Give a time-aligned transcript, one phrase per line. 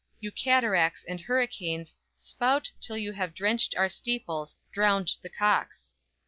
[0.19, 5.93] You cataracts, and hurricanes, spout Till you have drenched our steeples, drowned the cocks!